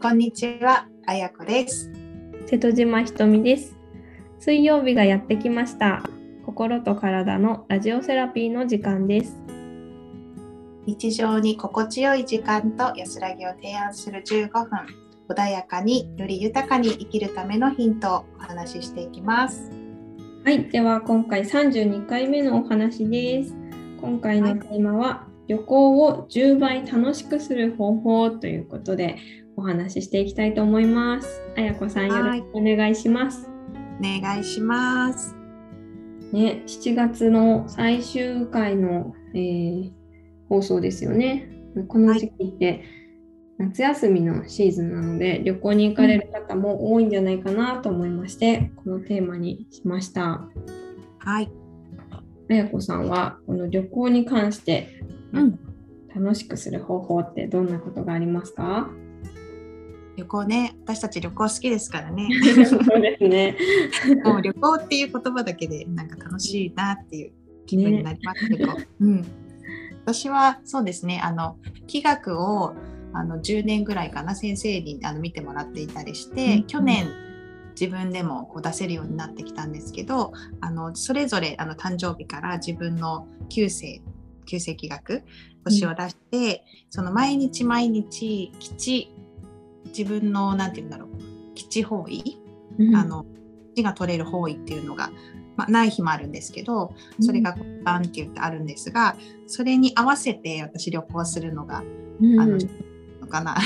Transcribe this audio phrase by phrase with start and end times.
[0.00, 1.90] こんにちは、あやこです。
[2.46, 3.76] 瀬戸島ひとみです。
[4.38, 6.04] 水曜日がやってきました。
[6.46, 9.36] 心と体のラジオセラピーの時間です。
[10.86, 14.68] 日常に心地よい時間と安らぎを提案する15分、
[15.28, 19.68] 穏やかにより豊かに生きるためのヒントをお話ししていきます。
[20.44, 23.52] はい、では今回32回目のお話です。
[24.00, 29.16] 今回のテーマは、旅行を10倍楽しくする方法ということで
[29.58, 31.42] お話ししていきたいと思います。
[31.56, 33.48] あやこさんよろしくお願いします。
[33.98, 35.34] お願いします。
[36.32, 39.90] ね、7月の最終回の、えー
[40.48, 41.50] 放送ですよね。
[41.88, 42.84] この時期って、
[43.58, 50.48] 夏休みのシーズンなので旅行に行かれる方も多いんじゃないかなと思いまして、このテーマにしました。
[51.18, 51.50] はい。
[52.48, 55.58] あやこさんはこの旅行に関してうん。
[56.14, 58.88] 楽しくする方法ってどんなことがありますか？
[60.18, 62.28] 旅行ね、私たち旅行好きですからね。
[62.66, 63.56] そうですね。
[64.24, 67.32] もう旅行っていう言葉だけでなんか楽しいなっていう
[67.66, 69.24] 気分になりますけど、うん、
[70.04, 71.20] 私はそうですね。
[71.22, 72.74] あの気学を
[73.12, 76.64] あの10年ぐらいかな先生にあの見てもらっていたりして、うん。
[76.64, 77.06] 去年
[77.80, 84.02] 自分でもこう出せるようになってきたんですけどあのそれぞれあの誕生日から自分の旧世
[84.46, 85.22] 旧世気学
[85.64, 89.17] 星を出して、その毎日毎日基地
[89.88, 91.54] 自分のなんて言うんだろう。
[91.54, 92.38] 基地方位。
[92.94, 93.26] あの
[93.78, 95.10] 字が取れる方位っていうのが、
[95.56, 101.82] まあ、ない日もあるんですけどそれがバンって言ってあるんですがそれに合わせて私旅行するのが、
[102.20, 102.68] うん、あのす
[103.20, 103.56] のかな。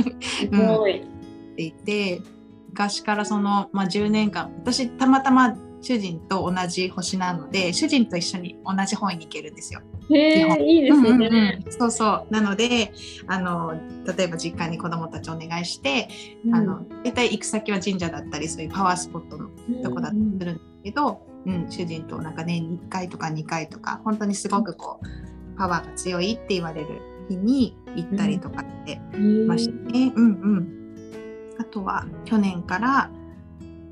[0.50, 1.00] ごい。
[1.00, 2.20] っていて
[2.68, 9.80] 昔からその、まあ、10年間私たまたま主人と同じ星なので主人と一緒に同じ方位に行けるんですよ。
[10.10, 11.10] へえ、いいですね。
[11.10, 11.72] うんうんうん。
[11.72, 12.32] そうそう。
[12.32, 12.92] なので
[13.26, 13.74] あの
[14.16, 16.08] 例えば実家に子どもたちお願いして、
[16.52, 19.48] あの大体行く先は神社だったりそういうパワースポットの
[19.82, 21.66] とこだったりするんですけど、うん。
[21.70, 26.88] 主人となんか年に1回とか2回とか本当にすごくこうパワーが強いって言われる
[27.28, 29.46] 日に行ったりとかしてうん。
[29.46, 30.12] ましたね。
[30.14, 30.28] うんう
[30.60, 33.10] ん、あとは去年から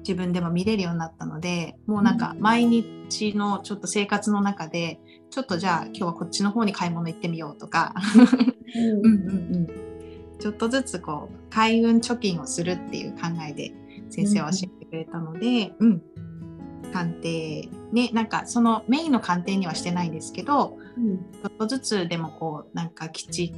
[0.07, 5.01] 自分でも見れるようになったのでもうなんか毎日のちょっと生活の中で
[5.35, 7.93] ちょっとじゃあ今日はこっちの方に買い物行ってみようとか。
[8.77, 8.85] うん。
[8.85, 10.39] うんうんうん。
[10.39, 13.75] ちょっとずつこう開運貯金をするっていう考えで
[14.11, 16.03] 先生は教えてくれたので、うん。
[16.93, 21.19] 鑑定ねなんかそのメインの鑑定にはしてないんですけどうん。
[21.19, 23.53] ちょっとずつでもこうなんか基地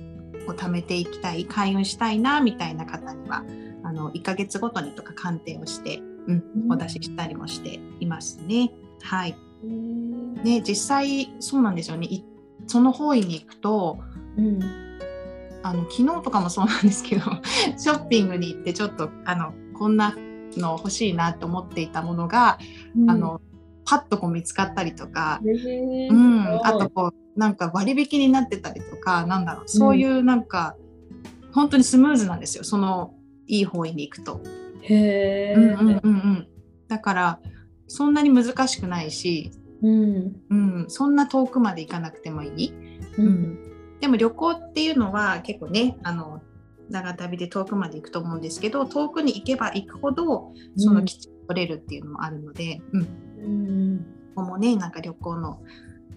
[0.48, 3.44] を貯めていきたい開運したいなみたいな方には
[3.84, 6.72] あの1ヶ月ごとにとか鑑定をして、うんうん。
[6.72, 8.72] お出ししたりもしていますね。
[9.02, 9.32] はい。
[9.38, 9.45] うん
[10.42, 12.06] ね実際そうなんですよね。
[12.06, 12.24] い
[12.66, 13.98] その方位に行くと
[14.36, 14.60] うん。
[15.62, 17.24] あの昨日とかもそうなんですけど
[17.76, 20.14] ショッピングに行ってちょっとあのこんな
[20.56, 22.58] の欲しいなと思っていたものが、
[23.08, 23.40] あの
[23.84, 29.68] パッとこう見つかったりとか、うん、あとこうなんか割引になってたりとかなんだろう。
[29.68, 30.76] そういうなんか、
[31.52, 32.64] 本当にスムーズなんですよ。
[32.64, 33.14] その
[33.46, 34.40] いい方位に行くと。
[34.82, 36.48] へえ、うんうんうんうん、
[36.88, 37.40] だから
[37.88, 39.50] そんなに難しくないし、
[39.82, 40.36] うん。
[40.50, 42.72] うん、そんな遠くまで行かなくてもいい？
[43.18, 43.28] ううん。
[43.28, 43.58] ん、
[44.00, 46.40] でも旅行っていうのは結構ねあの
[46.90, 53.06] 長旅で遠くまで行くと思うんですけど遠くに行けば行くほどその基地を取れるっていうのもあるので、うん。
[53.38, 53.98] うん。
[54.34, 55.60] ここもねなんか旅行の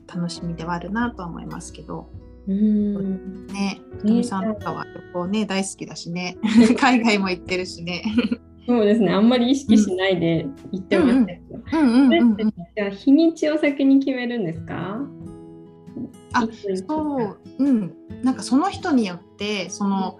[0.07, 2.09] 楽しみではあるなとは思いますけど。
[2.47, 3.45] うん。
[3.47, 6.37] ねひとみさんとかは旅行ね大好きだしね。
[6.79, 8.03] 海外も行ってるしね。
[8.69, 9.11] そうですね。
[9.11, 11.25] あんまり意識しないで行ってます。
[11.25, 14.99] けど、うんうんじゃあ日にちを先に決めるんですか？
[16.33, 16.47] あ
[16.87, 20.19] そう、うん、なんかその人によってその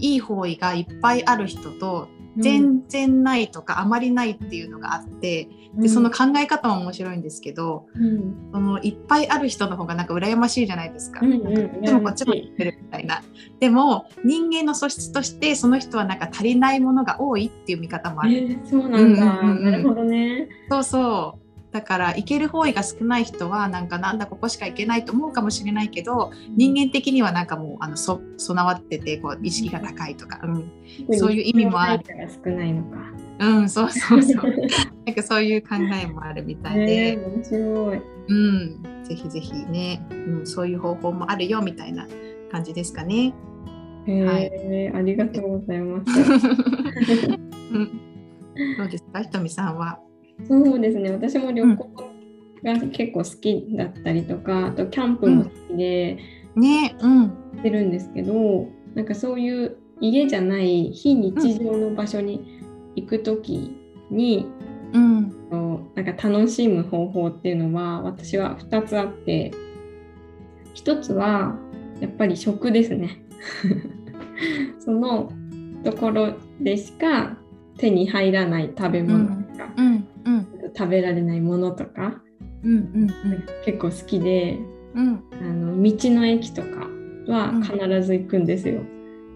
[0.00, 11.20] いい方位がいっぱいある人と全然ないとかあまりないっていうのがあって、でその考え方も面白いんですけど、うんそのいっぱいある人の方がなんか羨ましいじゃないですか。
[11.22, 13.22] うんうんかでもこっちも言ってるみたいな。
[13.60, 18.48] でも人間の素質としてその人はなんか足りないものが多いっていう見方もあえる。
[18.48, 21.43] ーそうなんだ、うんうんうんうんなるほどねそうそう。
[21.74, 32.04] だから行ける方位が少ない人はなんかなんだここしか行けないと思うかもしれないけど人間的にはなんかもうあのそ備わっててこう意識が高いとか、うん、そういう意味もある。
[32.44, 32.98] 少ないのか。
[33.40, 34.44] うん、そうそうそう。
[35.04, 38.02] なんかそういう考えもあるみたいえで、ー、面白い。
[38.28, 42.06] うん、ぜひぜひね、うん、そういう方法もあるよみたいな
[42.52, 43.34] 感じですかね。
[44.06, 46.12] えーありがとうございます。
[47.72, 48.00] うん。
[48.78, 49.98] どうですか、ひとみさんは。
[50.46, 51.90] そうですね、私も旅行
[52.62, 56.18] が結構好きだったりとか、あとキャンプも好きで
[56.56, 62.60] ね、うん、してるんですけど、なんかそういう家じゃない非日常の場所に
[62.96, 63.76] 行く時
[64.10, 64.46] に、
[64.92, 65.34] うん。
[65.94, 69.52] なんか楽しむ方法っていうのは私は2つあって
[70.74, 71.56] 1つは
[72.00, 73.22] やっぱり食ですね。
[74.80, 75.30] その
[75.84, 77.38] ところでしか
[77.76, 79.43] 手に入らない食べ物
[80.76, 82.22] 食べられないものとか
[82.62, 83.10] うんうん
[83.64, 84.58] 結構好きで
[84.94, 85.22] うん。
[85.32, 86.88] あの道の駅とか
[87.26, 88.82] は必ず行くんですよ。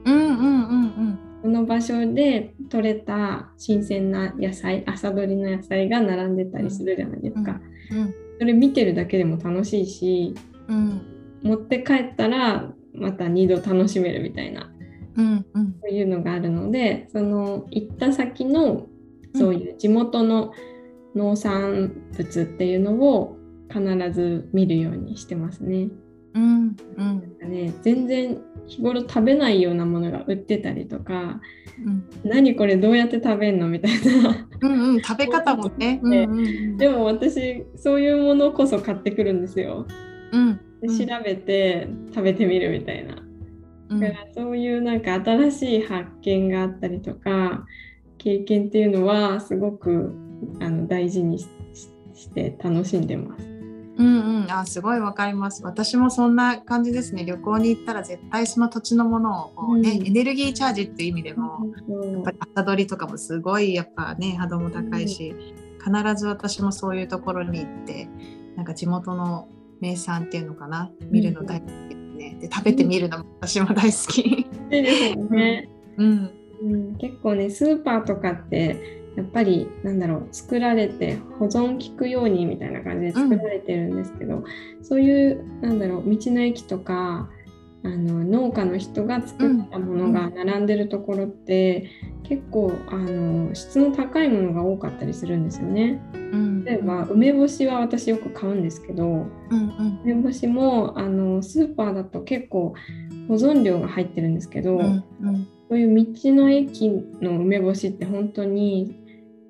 [0.05, 7.61] うんうんうんこの場所で採れた新鮮な野菜朝採りの野菜が並んでたりするじゃないですか。
[7.93, 10.34] うんそれ見てるだけでも楽しいし
[10.69, 11.00] うん。
[11.43, 14.70] 持って帰ったらまた2度楽しめるみたいな
[15.17, 15.76] うんうん。
[15.81, 18.87] そういうのがあるのでその行った先の
[19.34, 20.52] そういう地元の
[21.19, 23.37] 農産物っていうのを
[23.69, 23.82] 必
[24.12, 25.88] ず見るようにしてますね。
[26.35, 31.41] うんうんなんかね全然日頃食べないようなものが売ってたりとか
[31.85, 33.93] うん何これどうやって食べんのみたい
[34.23, 36.00] なうんうん食べ方もね。
[36.05, 39.87] うんうんでも私そういうものこそ買ってくるんですよ。
[40.32, 43.17] うんでうん調べて食べてみるみたいな。
[43.91, 47.67] うんだからそういうなんか新しい発見があったりとか
[48.19, 50.15] 経験っていうのはすごく
[50.61, 51.49] あの大事にし
[52.14, 53.44] して楽しんでます。
[53.99, 55.64] うんうん、あすごいわかります。
[55.64, 57.25] 私もそんな感じですね。
[57.25, 65.35] 旅行に行ったら絶対その土地のものをこう、ねうんエネルギーチャージっていう意味でも、そうやっぱり朝取りとかもすごいやっぱね波動も高いし、
[65.85, 68.08] 必ず私もそういうところに行って
[68.56, 69.49] なんか地元の
[69.81, 72.37] 名産っていうのかな見るの大好きですね。
[72.41, 74.20] で食べてみるのも私も大好き。
[74.20, 75.69] いいですよね。
[75.96, 76.31] うん
[76.61, 84.44] うん、結構ねスーパーとかってやっぱりなんだろう作られて保存効くようにみたいな感じで作られてるんですけど、
[84.82, 87.28] そういうなんだろう道の駅とか
[87.84, 91.90] あの農家の人が作ったものが並んでるところって、
[92.25, 96.00] 結構あの質の高いものが多かったりするんですよね。
[96.12, 96.64] うん。
[96.64, 100.00] 例えば梅干しは私よく買うんですけどうんうん。
[100.05, 102.75] 梅干しもあのスーパーだと結構
[103.28, 106.88] 保存量が入ってるんですけど、うんうんそういう道の駅
[107.20, 108.97] の梅干しって本当に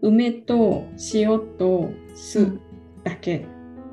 [0.03, 0.85] 梅と
[1.15, 2.59] 塩と酢
[3.05, 3.47] だけ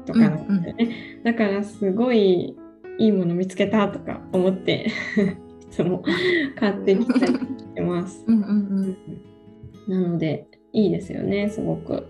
[0.05, 1.21] とかなんですよね。
[1.23, 2.55] だからすごい
[2.97, 4.87] いいもの見つけたとか思って
[5.61, 6.03] いつも
[6.55, 7.39] 買ってきたりし
[7.75, 8.23] てます。
[8.27, 8.97] うんうん
[9.87, 12.07] なのでいいですよねすごく。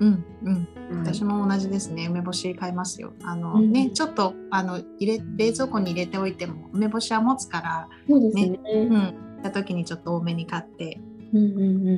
[0.00, 0.54] うんうん。
[0.54, 1.14] はい。
[1.14, 2.06] 私も同じですね。
[2.08, 3.12] 梅干し買いますよ。
[3.22, 3.70] あの、うん。
[3.70, 8.58] ねちょっとあの入れ冷蔵庫に入れておいても梅干しは持つからそうですね。
[8.64, 8.90] うん。
[8.96, 9.14] 行
[9.48, 10.98] った時にちょっと多めに買って
[11.32, 11.92] うんうんう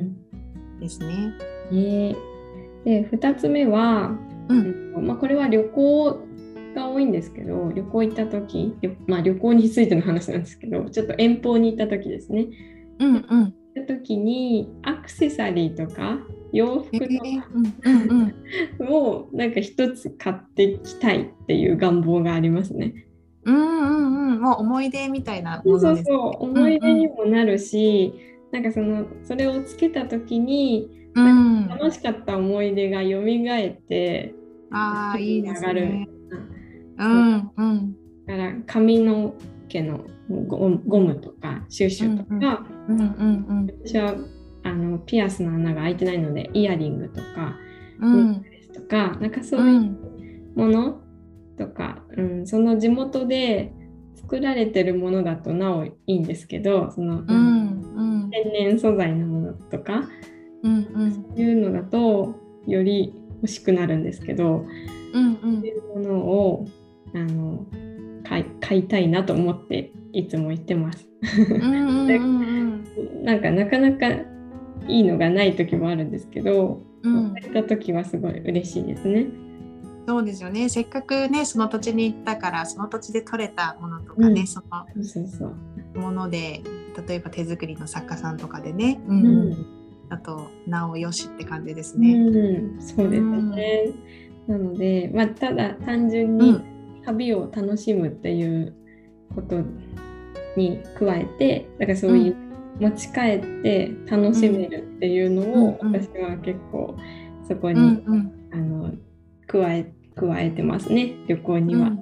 [0.77, 0.79] ん。
[0.79, 1.33] ですね。
[1.71, 2.15] ね。
[2.83, 4.17] で2つ目は、
[4.49, 5.07] うん。
[5.07, 6.19] まあ、これは旅行
[6.75, 12.47] が多いんですけど旅行行った時、旅まあ、旅行についての話なんですけどちょっと遠方に行った時ですね。
[12.99, 13.23] うんうん。
[13.25, 16.19] 行った時にアクセサリーとか
[16.51, 17.41] 洋服えー
[17.83, 18.33] うん
[18.79, 18.89] うん。
[18.91, 23.06] をなんか一つ買ってきたいっていう願望がありますね。
[23.47, 24.41] うんうんうん。
[24.41, 26.05] もう思い出みたいなそうそうものです。
[26.07, 28.13] そう思い出にもなるし、
[28.51, 31.67] なんかそのそれをつけた時にうん。
[31.67, 34.33] 楽しかった思い出が蘇って
[34.71, 35.85] ああいいです上がる。
[35.87, 36.07] みね。
[36.99, 37.51] うん。
[37.57, 37.95] うん
[38.27, 39.33] だから髪の
[39.69, 44.15] 毛のゴゴムとかシュッシュとか、うんうんうん私は
[44.63, 47.55] あのピアスの穴が開いてないのでイヤリングとか
[48.01, 48.31] うん。
[48.31, 49.97] ネックレスとか、なんかそうういうん。
[50.55, 51.01] もの
[51.57, 53.73] とか、うんその地元で
[54.15, 57.27] 作られてるものだとなおいいんですけどその、うん
[57.95, 58.29] うん。
[58.29, 60.09] 天然素材のものとか
[60.63, 61.13] うんうん。
[61.13, 62.35] そういうのだと
[62.65, 64.65] より欲しくなるんですけど
[65.13, 66.67] うんそういうものを
[67.13, 67.65] あの
[68.27, 71.07] 買い買いたいなと思っていつも言ってます。
[71.49, 72.83] うんうんうん
[73.23, 74.09] なんかなかなか
[74.87, 77.33] いいのがない時もあるんですけど、うん。
[77.33, 79.27] 買えた時はすごい嬉しいですね。
[80.07, 80.69] そうですよね。
[80.69, 84.47] せっかくねその土地に行ったからその土地で採れたものとかね、うん。
[84.47, 84.61] そ。
[84.63, 86.61] のもので
[87.07, 89.65] 例えば手作りの作家さんとかでね、ううんん、
[90.09, 92.13] あとなおよしって感じですうね。
[92.15, 93.91] ん、そうですね。
[94.47, 96.77] なので、まあ、ただ単純にうん。
[97.05, 98.75] 旅を楽しむっていう
[99.33, 99.61] こと
[100.57, 102.35] に加えて、だからそういう
[102.81, 106.97] 持ち帰って楽しめるっていうのをうんうん私は結構
[107.47, 108.31] そこうに、んうん。
[108.53, 108.93] あの
[109.47, 111.87] 加え加えてますね旅行には。
[111.87, 111.97] うん。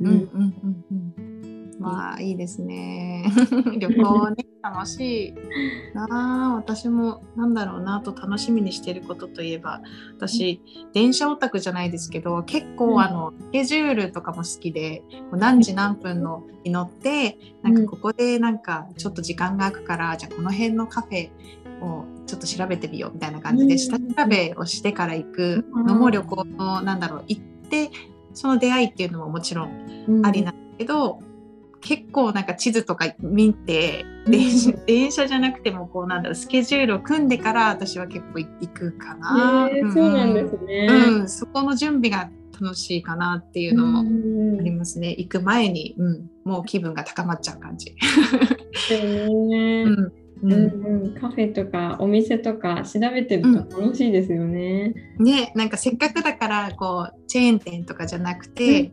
[0.00, 0.10] うん。
[0.10, 1.34] うんうんうん
[1.78, 3.24] まあいいですね。
[3.78, 5.34] 旅行ね楽しい。
[5.92, 9.80] なあ私もなんだろうなと楽しみにしてることといえば
[10.16, 10.60] 私
[10.92, 21.30] 電車オタクじゃないですけど結構あの、スケジュールとかも好きで何時何分のに乗ってなんかここでなんかちょっと時間が空くからじゃあこの辺のカフェ
[21.80, 27.90] をちょっと調べてみようみたいな感じで下調べをしてから行くのも旅行のなんだろう行って
[28.32, 31.20] その出会いっていうのももちろんありなんだけど、
[31.80, 44.00] 結構なんか地図とか見て電車,、電車じゃなくてもこうなんだろうスケジュールを組んでから私は結構行くかな、えー、そうなんですね、うん、そこの準備が楽しいかなっていうのも
[44.58, 47.94] ありますね、行く前に、うん、もう気分が高まっちゃう感じ。
[48.94, 54.94] うんうんうん、カフェとかお店とか調べてると楽しいですよね。
[55.18, 58.92] うん、ねなんかせっかくだからこうチェーン店とかじゃなくて、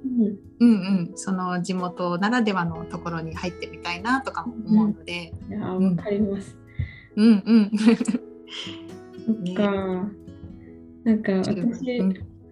[0.59, 5.33] うん、うん、うんその地元ならではのところに入ってみたいなとかも思うので。
[5.49, 6.55] いやわかります。
[7.17, 7.71] うんうん。
[9.25, 10.11] そっか。
[11.03, 12.01] なんか私、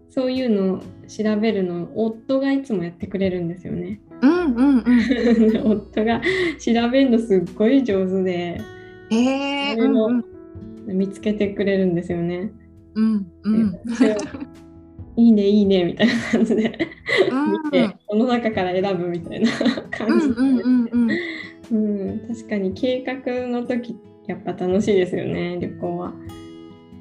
[0.10, 4.02] そういうの調べるの夫がいつもやってくれるんですよね。
[4.22, 6.22] うんうんうん、 夫が
[6.60, 8.60] 調べるのすっごい上手で。
[9.12, 10.24] えー、うん
[10.88, 12.52] うん、見つけてくれるんですよね。
[12.96, 13.80] うんうん、
[15.16, 16.90] いいねいいねみたいな感じで
[17.64, 19.52] 見て、この中から選ぶみたいな
[19.92, 20.34] 感じで、
[21.72, 23.96] うん、確かに計画の時
[24.28, 26.14] やっぱ楽しいですよね旅行は。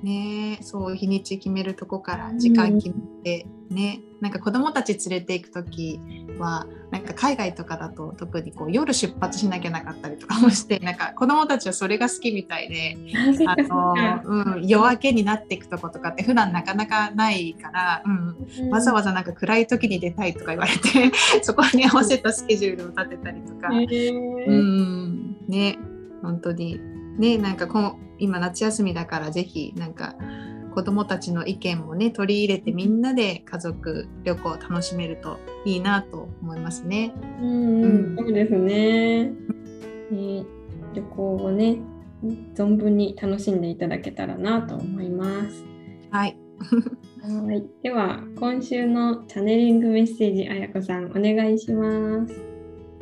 [0.02, 0.58] ね。
[0.62, 4.00] そう日にち決めるとこから時間決めて、うん、ね。
[4.20, 6.00] なんか子供たち連れていく時
[6.38, 12.96] はなんか海外とかだと特にこう夜出発しなきゃなかったりとかもしてなんか子供たちはそれが好きみたいで
[13.46, 21.12] あの、うん、夜明けになっていくとことかって普段なかなかないから、うん、わざわざなんか暗い時に出たいとか言われて
[21.42, 25.78] そこに合わせたスケジュールを立てたりとか、うん、ね
[26.22, 26.80] 本当に
[27.18, 30.14] ねなんかこの今夏休みだからぜひなんか
[30.74, 37.12] 子どもたちの意見もね取り入れてみんなで家族旅行を楽しめるといいなと思いますね。
[37.40, 39.24] うん、うん、そうですね、
[40.10, 40.44] ね
[40.94, 41.78] 旅行をね
[42.54, 45.64] 存分に楽しんでいただけたらなと思います。
[46.10, 46.36] はい。
[47.22, 47.64] はい。
[47.82, 52.40] では今週のチャネリングメッセージあやこさんお願いします。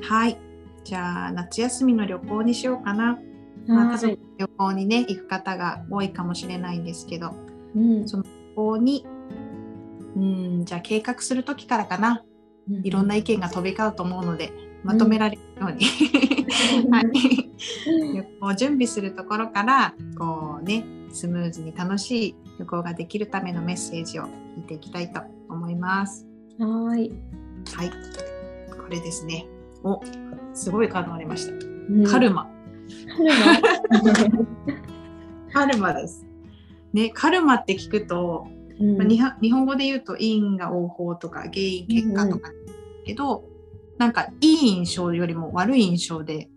[0.02, 0.38] はい。
[0.84, 3.18] じゃあ夏休みの旅行にしようかな。
[3.66, 7.34] まあ、家族旅行にね行く方が多いかもしれないんですけど、
[7.74, 9.06] うん、その旅行に
[10.16, 12.22] うんじゃあ計画する時からかな、
[12.70, 15.86] うん、いろんな意見が飛び交うと思うのでまとめられるように、
[16.84, 17.04] うん、はい、
[18.14, 26.26] 旅行準備するところからこうねスムーズに楽しい旅行ができるためのメッセージを聞いていきたいと思います。
[26.58, 27.10] はい。
[27.74, 27.90] はい。
[28.70, 29.46] これですね。
[29.82, 30.00] お、
[30.54, 31.52] すごいカードが出ました。
[31.52, 32.50] うん、カルマ。
[35.52, 35.94] カルマ。
[35.94, 36.26] です。
[36.92, 38.46] ね、カルマって聞くと、
[38.80, 39.08] うん、まあ、
[39.40, 42.50] 日本語で言うと因果応報とか原因結果とか
[43.04, 43.44] けど、うん、
[43.98, 46.48] なんかいい印象よりも悪い印象で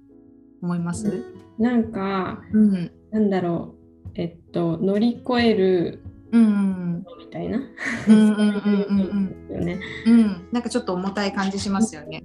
[0.62, 7.59] 思います、うん、なんか、うん、なんだろうえっと乗り越えるうん、みたいな。
[8.07, 9.59] うんうんうんうん
[10.05, 10.48] うん。
[10.51, 12.24] なんかちょっと重たい感じしますよね。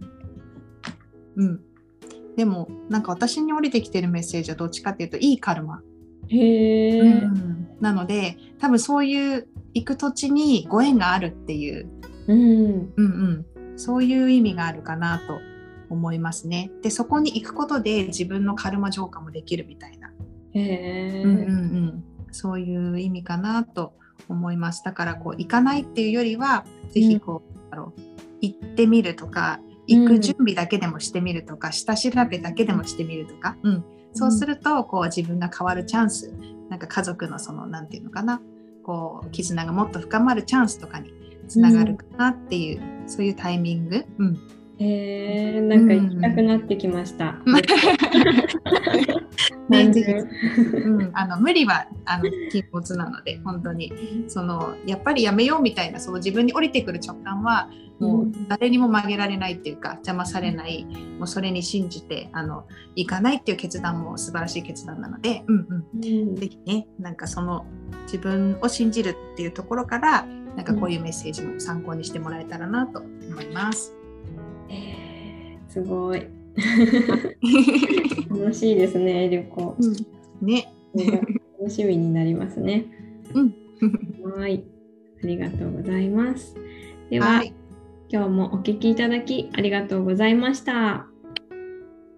[1.37, 1.61] うん。
[2.37, 5.83] でもなんか私に降りてきてるメッセージはどっちかっていうといいカルマ。
[6.29, 11.89] へえ、うん、なので多分そういう行く土地にご縁があるっていう、
[12.27, 13.47] うん、うんうん。
[13.77, 15.41] そういう意味があるかなと
[15.91, 16.71] 思いますね。
[16.83, 20.13] でそこに行くことで自分のカルマ浄化もできるみたいな、
[20.53, 23.95] へうんうんうん、そういう意味かなと
[24.29, 24.83] 思います。
[24.85, 28.01] だからこう行かないっていうよりは是非こう、うん、だろう。
[28.41, 36.33] 行ってみるとか行く準備だけでもしてみるとか、うん、下調べだけでもしてみるとか、うん、そうするとこう自分が変わるチャンス
[36.71, 38.41] なんか家族のその何て言うのかな。
[38.83, 41.11] こう絆がもっと深まるチャンスとかに
[41.49, 44.05] つながるかなっていう、うん、そういうタイミング。
[44.19, 44.39] うん。
[44.79, 47.39] えー、なんか行きたくなってきました。
[49.69, 49.93] ね、
[50.85, 53.93] うん、 あの無理はあの禁物なので本当に。
[54.29, 57.69] そのやっぱりやめようみたいなその自分に降りてくる直感は
[57.99, 60.85] もう誰にも曲げられないっていうか邪魔されない。
[61.19, 62.67] もうそれに信じてあの
[62.97, 67.67] 行かないっていう決断も素晴らしい決断なので、うんうん、うん、ぜひねなんかその
[68.05, 73.95] 自分を信じるっていうところからなんかこういうメッセージも参考にしてもらえたらなと思います。
[74.69, 76.27] えー、すごい
[78.31, 79.77] 楽しいですね旅行。
[79.79, 80.73] うん、ね
[81.59, 82.85] 楽しみになりますね。
[83.35, 83.55] うん、
[84.39, 84.65] はい、
[85.23, 86.55] ありがとうございます。
[87.11, 87.55] では、はい、
[88.09, 91.07] 今日もお聞きいただきありがとうございました。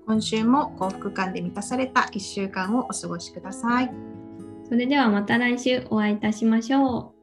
[0.06, 3.90] 今週も幸福感で満たされた1週間をお過ごしください。
[4.68, 7.15] それではまた来週お会いいたしましょう。